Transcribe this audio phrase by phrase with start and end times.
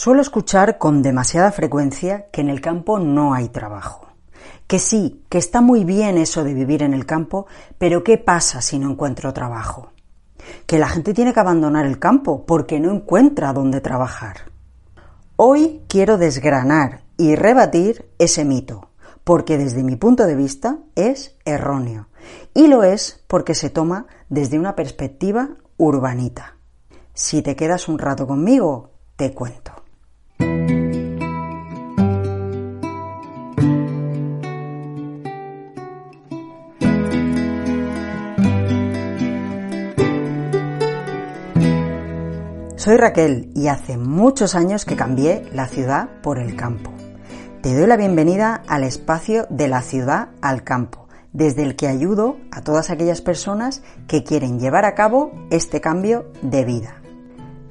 [0.00, 4.06] Suelo escuchar con demasiada frecuencia que en el campo no hay trabajo.
[4.68, 8.62] Que sí, que está muy bien eso de vivir en el campo, pero ¿qué pasa
[8.62, 9.90] si no encuentro trabajo?
[10.66, 14.52] Que la gente tiene que abandonar el campo porque no encuentra dónde trabajar.
[15.34, 18.90] Hoy quiero desgranar y rebatir ese mito,
[19.24, 22.06] porque desde mi punto de vista es erróneo.
[22.54, 26.54] Y lo es porque se toma desde una perspectiva urbanita.
[27.14, 29.77] Si te quedas un rato conmigo, te cuento.
[42.88, 46.90] Soy Raquel y hace muchos años que cambié la ciudad por el campo.
[47.60, 52.38] Te doy la bienvenida al espacio de la ciudad al campo, desde el que ayudo
[52.50, 57.02] a todas aquellas personas que quieren llevar a cabo este cambio de vida.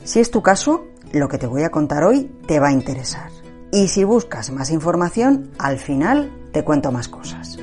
[0.04, 3.32] Si es tu caso, lo que te voy a contar hoy te va a interesar.
[3.72, 7.58] Y si buscas más información, al final te cuento más cosas.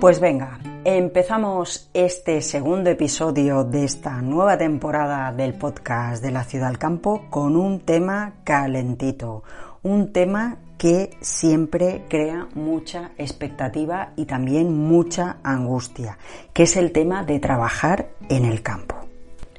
[0.00, 6.68] Pues venga, empezamos este segundo episodio de esta nueva temporada del podcast de la ciudad
[6.68, 9.42] al campo con un tema calentito,
[9.82, 16.16] un tema que siempre crea mucha expectativa y también mucha angustia,
[16.52, 18.94] que es el tema de trabajar en el campo.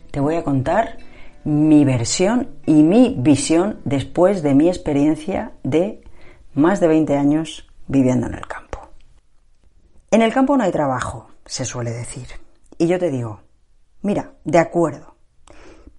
[0.09, 0.99] Te voy a contar
[1.43, 6.01] mi versión y mi visión después de mi experiencia de
[6.53, 8.68] más de 20 años viviendo en el campo.
[10.11, 12.27] En el campo no hay trabajo, se suele decir.
[12.79, 13.41] Y yo te digo,
[14.01, 15.15] mira, de acuerdo.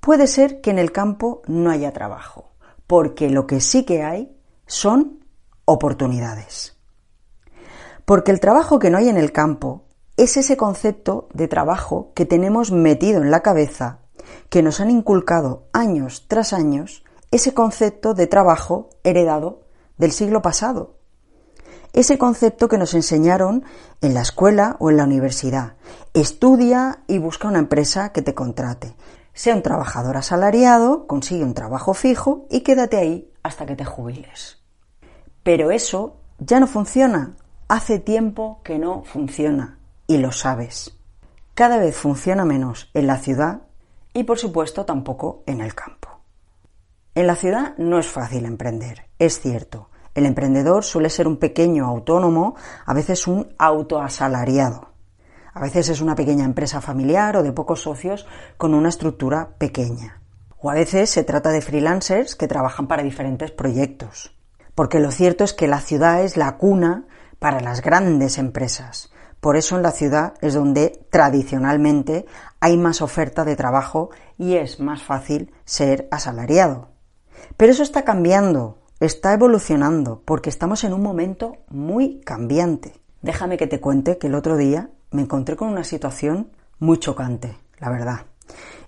[0.00, 2.50] Puede ser que en el campo no haya trabajo,
[2.88, 5.24] porque lo que sí que hay son
[5.64, 6.76] oportunidades.
[8.04, 9.84] Porque el trabajo que no hay en el campo
[10.16, 14.00] es ese concepto de trabajo que tenemos metido en la cabeza,
[14.48, 19.60] que nos han inculcado años tras años, ese concepto de trabajo heredado
[19.98, 20.99] del siglo pasado,
[21.92, 23.64] ese concepto que nos enseñaron
[24.00, 25.74] en la escuela o en la universidad.
[26.14, 28.94] Estudia y busca una empresa que te contrate.
[29.32, 34.58] Sea un trabajador asalariado, consigue un trabajo fijo y quédate ahí hasta que te jubiles.
[35.42, 37.36] Pero eso ya no funciona.
[37.68, 40.96] Hace tiempo que no funciona y lo sabes.
[41.54, 43.62] Cada vez funciona menos en la ciudad
[44.12, 46.08] y por supuesto tampoco en el campo.
[47.14, 51.86] En la ciudad no es fácil emprender, es cierto, el emprendedor suele ser un pequeño
[51.86, 54.90] autónomo, a veces un autoasalariado.
[55.52, 58.26] A veces es una pequeña empresa familiar o de pocos socios
[58.56, 60.20] con una estructura pequeña.
[60.58, 64.36] O a veces se trata de freelancers que trabajan para diferentes proyectos.
[64.74, 67.06] Porque lo cierto es que la ciudad es la cuna
[67.38, 69.12] para las grandes empresas.
[69.40, 72.26] Por eso en la ciudad es donde tradicionalmente
[72.60, 76.90] hay más oferta de trabajo y es más fácil ser asalariado.
[77.56, 82.92] Pero eso está cambiando está evolucionando porque estamos en un momento muy cambiante.
[83.22, 87.56] Déjame que te cuente que el otro día me encontré con una situación muy chocante,
[87.78, 88.20] la verdad.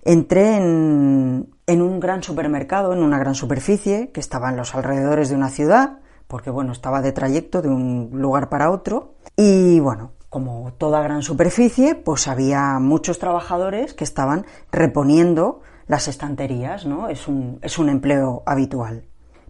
[0.03, 5.35] Entré en, un gran supermercado, en una gran superficie que estaba en los alrededores de
[5.35, 9.15] una ciudad, porque bueno, estaba de trayecto de un lugar para otro.
[9.37, 16.85] Y bueno, como toda gran superficie, pues había muchos trabajadores que estaban reponiendo las estanterías,
[16.85, 17.09] ¿no?
[17.09, 19.05] Es un, es un empleo habitual.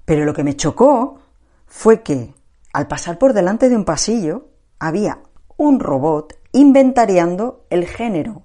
[0.06, 1.19] Pero lo que me chocó
[1.66, 2.34] fue que,
[2.73, 4.47] al pasar por delante de un pasillo,
[4.79, 5.20] había
[5.58, 8.44] un robot inventariando el género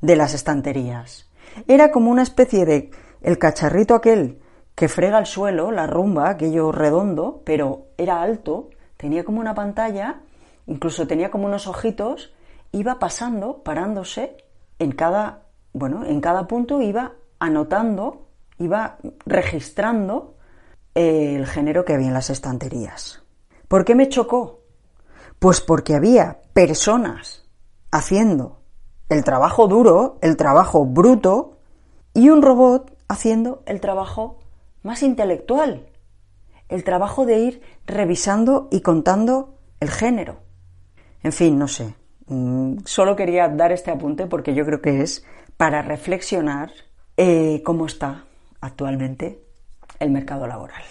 [0.00, 1.30] de las estanterías.
[1.66, 2.90] Era como una especie de
[3.22, 4.40] el cacharrito aquel
[4.74, 10.20] que frega el suelo, la rumba, aquello redondo, pero era alto, tenía como una pantalla,
[10.66, 12.34] incluso tenía como unos ojitos,
[12.72, 14.36] iba pasando, parándose
[14.78, 18.26] en cada, bueno, en cada punto iba anotando,
[18.58, 20.35] iba registrando
[20.96, 23.22] el género que había en las estanterías.
[23.68, 24.62] ¿Por qué me chocó?
[25.38, 27.44] Pues porque había personas
[27.90, 28.62] haciendo
[29.10, 31.58] el trabajo duro, el trabajo bruto,
[32.14, 34.38] y un robot haciendo el trabajo
[34.82, 35.86] más intelectual,
[36.70, 40.38] el trabajo de ir revisando y contando el género.
[41.22, 41.94] En fin, no sé.
[42.26, 45.26] Mm, solo quería dar este apunte porque yo creo que es
[45.58, 46.70] para reflexionar
[47.18, 48.24] eh, cómo está
[48.60, 49.45] actualmente
[49.98, 50.82] el mercado laboral.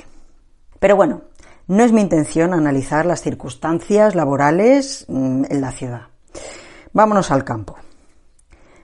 [0.79, 1.21] Pero bueno,
[1.67, 6.07] no es mi intención analizar las circunstancias laborales mm, en la ciudad.
[6.93, 7.75] Vámonos al campo.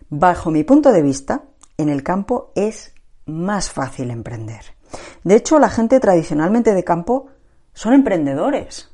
[0.09, 1.43] Bajo mi punto de vista,
[1.77, 2.93] en el campo es
[3.25, 4.65] más fácil emprender.
[5.23, 7.27] De hecho, la gente tradicionalmente de campo
[7.73, 8.91] son emprendedores.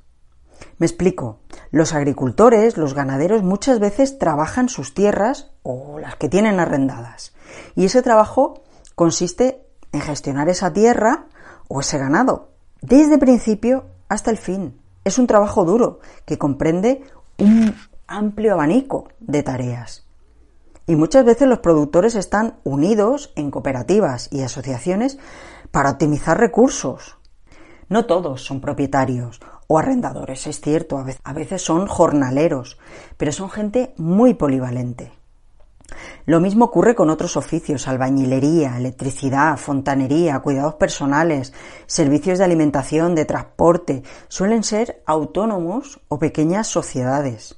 [0.78, 1.40] Me explico.
[1.72, 7.34] Los agricultores, los ganaderos muchas veces trabajan sus tierras o las que tienen arrendadas.
[7.76, 8.64] Y ese trabajo
[8.96, 11.26] consiste en gestionar esa tierra
[11.68, 12.50] o ese ganado,
[12.82, 14.80] desde principio hasta el fin.
[15.04, 17.04] Es un trabajo duro que comprende
[17.38, 17.76] un
[18.08, 20.06] amplio abanico de tareas.
[20.86, 25.18] Y muchas veces los productores están unidos en cooperativas y asociaciones
[25.72, 27.18] para optimizar recursos.
[27.90, 32.78] No todos son propietarios o arrendadores, es cierto, a veces son jornaleros,
[33.18, 35.17] pero son gente muy polivalente.
[36.26, 41.54] Lo mismo ocurre con otros oficios, albañilería, electricidad, fontanería, cuidados personales,
[41.86, 44.04] servicios de alimentación, de transporte.
[44.28, 47.58] Suelen ser autónomos o pequeñas sociedades.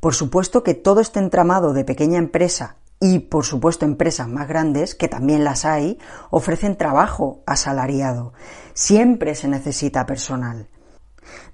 [0.00, 4.94] Por supuesto que todo este entramado de pequeña empresa y, por supuesto, empresas más grandes,
[4.94, 5.98] que también las hay,
[6.30, 8.32] ofrecen trabajo asalariado.
[8.74, 10.68] Siempre se necesita personal.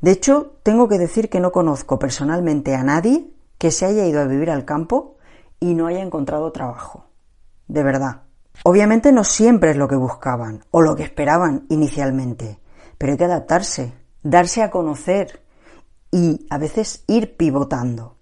[0.00, 4.20] De hecho, tengo que decir que no conozco personalmente a nadie que se haya ido
[4.20, 5.17] a vivir al campo
[5.60, 7.06] y no haya encontrado trabajo.
[7.66, 8.22] De verdad.
[8.64, 12.58] Obviamente no siempre es lo que buscaban o lo que esperaban inicialmente,
[12.98, 15.42] pero hay que adaptarse, darse a conocer
[16.10, 18.16] y a veces ir pivotando.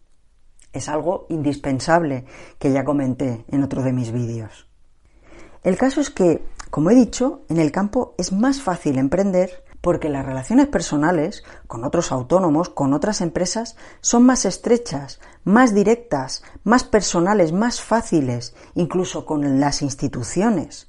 [0.73, 2.27] Es algo indispensable
[2.59, 4.69] que ya comenté en otro de mis vídeos.
[5.63, 10.09] El caso es que, como he dicho, en el campo es más fácil emprender porque
[10.09, 16.85] las relaciones personales con otros autónomos, con otras empresas, son más estrechas, más directas, más
[16.85, 20.89] personales, más fáciles, incluso con las instituciones.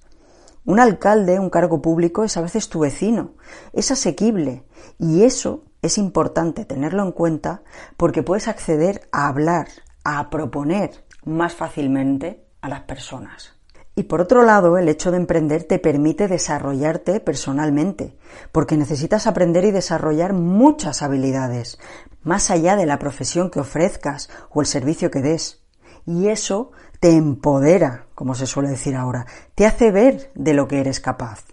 [0.66, 3.36] Un alcalde, un cargo público, es a veces tu vecino,
[3.74, 4.66] es asequible
[5.00, 7.62] y eso es importante tenerlo en cuenta
[7.95, 9.68] porque puedes acceder a hablar,
[10.04, 13.56] a proponer más fácilmente a las personas.
[13.98, 18.16] Y por otro lado, el hecho de emprender te permite desarrollarte personalmente,
[18.52, 21.80] porque necesitas aprender y desarrollar muchas habilidades,
[22.22, 25.64] más allá de la profesión que ofrezcas o el servicio que des.
[26.06, 30.80] Y eso te empodera, como se suele decir ahora, te hace ver de lo que
[30.80, 31.46] eres capaz.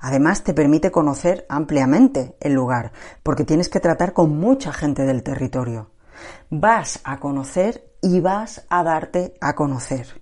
[0.00, 2.92] Además, te permite conocer ampliamente el lugar,
[3.22, 5.90] porque tienes que tratar con mucha gente del territorio.
[6.48, 10.21] Vas a conocer y vas a darte a conocer.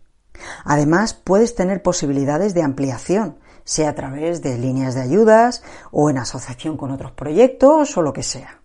[0.64, 6.18] Además, puedes tener posibilidades de ampliación, sea a través de líneas de ayudas o en
[6.18, 8.60] asociación con otros proyectos o lo que sea.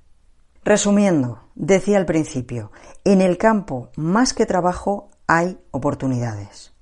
[0.63, 2.71] Resumiendo, decía al principio,
[3.03, 6.73] en el campo más que trabajo hay oportunidades.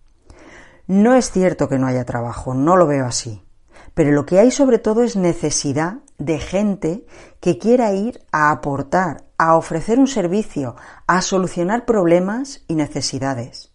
[0.88, 3.44] No es cierto que no haya trabajo, no lo veo así,
[3.94, 7.06] pero lo que hay sobre todo es necesidad de gente
[7.42, 13.73] que quiera ir a aportar, a ofrecer un servicio, a solucionar problemas y necesidades.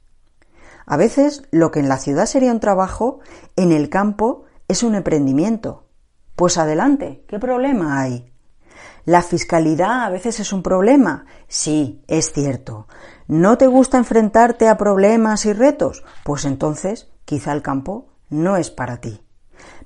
[0.90, 3.20] A veces lo que en la ciudad sería un trabajo,
[3.56, 5.84] en el campo es un emprendimiento.
[6.34, 8.32] Pues adelante, ¿qué problema hay?
[9.04, 11.26] ¿La fiscalidad a veces es un problema?
[11.46, 12.88] Sí, es cierto.
[13.26, 16.04] ¿No te gusta enfrentarte a problemas y retos?
[16.24, 19.20] Pues entonces quizá el campo no es para ti.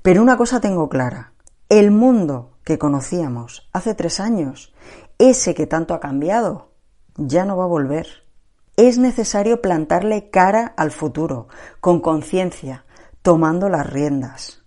[0.02, 1.32] Pero una cosa tengo clara.
[1.68, 4.72] El mundo que conocíamos hace tres años,
[5.18, 6.70] ese que tanto ha cambiado,
[7.16, 8.21] ya no va a volver
[8.76, 11.48] es necesario plantarle cara al futuro,
[11.80, 12.84] con conciencia,
[13.22, 14.62] tomando las riendas.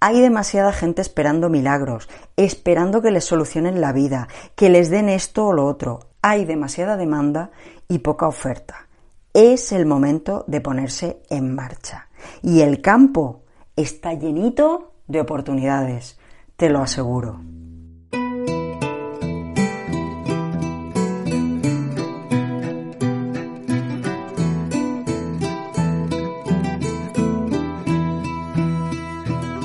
[0.00, 5.46] Hay demasiada gente esperando milagros, esperando que les solucionen la vida, que les den esto
[5.46, 6.00] o lo otro.
[6.22, 7.50] Hay demasiada demanda
[7.88, 8.86] y poca oferta.
[9.34, 12.08] Es el momento de ponerse en marcha.
[12.42, 13.42] Y el campo
[13.74, 16.18] está llenito de oportunidades,
[16.56, 17.40] te lo aseguro.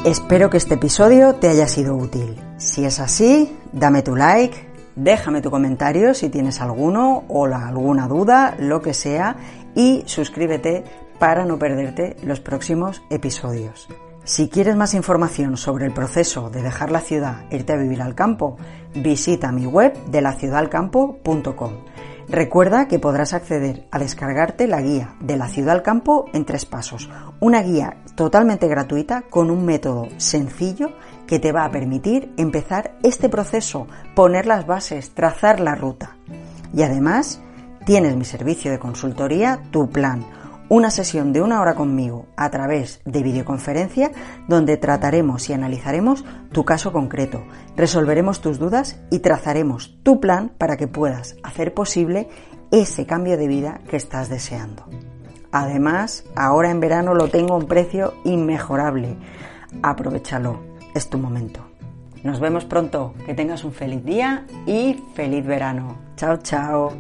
[0.05, 2.36] Espero que este episodio te haya sido útil.
[2.57, 4.67] Si es así, dame tu like,
[4.98, 9.38] déjame tu comentario si tienes alguno o alguna duda, lo que sea,
[9.75, 10.83] y suscríbete
[11.19, 13.88] para no perderte los próximos episodios.
[14.25, 18.01] Si quieres más información sobre el proceso de dejar la ciudad e irte a vivir
[18.01, 18.57] al campo,
[18.93, 21.74] visita mi web de laciudalcampo.com.
[22.30, 26.65] Recuerda que podrás acceder a descargarte la guía de la ciudad al campo en tres
[26.65, 27.10] pasos.
[27.39, 30.94] Una guía totalmente gratuita con un método sencillo
[31.27, 36.18] que te va a permitir empezar este proceso, poner las bases, trazar la ruta.
[36.74, 37.42] Y además,
[37.86, 40.25] tienes mi servicio de consultoría, tu plan,
[40.74, 44.12] una sesión de una hora conmigo a través de videoconferencia
[44.48, 47.44] donde trataremos y analizaremos tu caso concreto,
[47.77, 52.27] resolveremos tus dudas y trazaremos tu plan para que puedas hacer posible
[52.72, 54.88] ese cambio de vida que estás deseando.
[55.51, 59.15] Además, ahora en verano lo tengo a un precio inmejorable.
[59.84, 60.60] Aprovechalo,
[60.96, 61.68] es tu momento.
[62.24, 66.00] Nos vemos pronto, que tengas un feliz día y feliz verano.
[66.15, 66.94] Chao, chao.